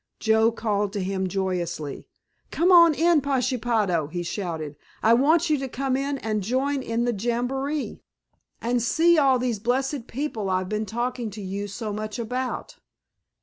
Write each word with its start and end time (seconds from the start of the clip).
Joe 0.19 0.51
called 0.51 0.93
to 0.93 0.99
him 1.03 1.27
joyously. 1.29 2.07
"Come 2.49 2.71
on 2.71 2.93
in 2.95 2.97
here, 2.99 3.21
Pashepaho," 3.21 4.07
he 4.07 4.23
shouted, 4.23 4.75
"I 5.03 5.13
want 5.13 5.51
you 5.51 5.59
to 5.59 5.67
come 5.69 5.95
in 5.95 6.17
and 6.17 6.41
join 6.41 6.81
in 6.81 7.05
the 7.05 7.13
jamboree, 7.13 8.01
and 8.63 8.81
see 8.81 9.19
all 9.19 9.37
these 9.37 9.59
blessed 9.59 10.07
people 10.07 10.49
I've 10.49 10.69
been 10.69 10.87
talking 10.87 11.29
to 11.29 11.41
you 11.43 11.67
so 11.67 11.93
much 11.93 12.17
about." 12.17 12.77